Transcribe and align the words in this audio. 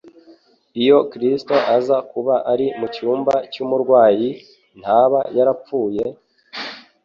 Iyo 0.81 0.97
Kristo 1.11 1.55
aza 1.75 1.97
kuba 2.11 2.35
ari 2.51 2.67
mu 2.79 2.87
cyumba 2.95 3.33
cy'umurwayi, 3.51 4.29
ntaba 4.81 5.19
yarapfuye, 5.37 6.05